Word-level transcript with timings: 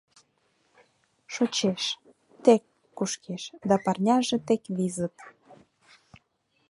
Шочеш, 1.33 1.83
тек 2.43 2.63
кушкеш, 2.97 3.43
да 3.69 3.75
парняже 3.83 4.37
тек 4.47 4.63
визыт. 4.75 5.15